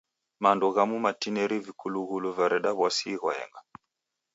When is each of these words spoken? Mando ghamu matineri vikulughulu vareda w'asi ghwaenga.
Mando 0.43 0.67
ghamu 0.75 0.97
matineri 1.05 1.57
vikulughulu 1.65 2.27
vareda 2.37 2.71
w'asi 2.79 3.11
ghwaenga. 3.21 3.59